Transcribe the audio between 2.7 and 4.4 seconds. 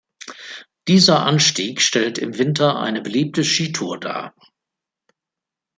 eine beliebte Skitour dar.